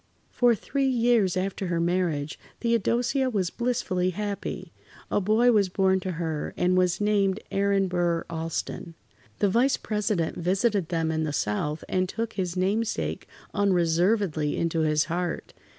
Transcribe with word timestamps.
For 0.31 0.55
three 0.55 0.87
years 0.89 1.37
after 1.37 1.67
her 1.67 1.79
marriage, 1.79 2.39
Theodosia 2.61 3.29
was 3.29 3.51
blissfully 3.51 4.09
happy. 4.09 4.73
A 5.11 5.21
boy 5.21 5.51
was 5.51 5.69
born 5.69 5.99
to 5.99 6.13
her, 6.13 6.55
and 6.57 6.75
was 6.75 6.99
named 6.99 7.39
Aaron 7.51 7.87
Burr 7.87 8.25
Alston. 8.27 8.95
The 9.37 9.49
Vice 9.49 9.77
President 9.77 10.37
visited 10.37 10.89
them 10.89 11.11
in 11.11 11.23
the 11.23 11.31
South 11.31 11.83
and 11.87 12.09
took 12.09 12.33
his 12.33 12.57
namesake 12.57 13.27
unreservedly 13.53 14.57
into 14.57 14.79
his 14.79 15.05
heart. 15.05 15.53